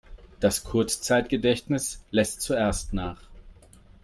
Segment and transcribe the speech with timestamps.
[0.39, 3.21] Das Kurzzeitgedächtnis lässt zuerst nach.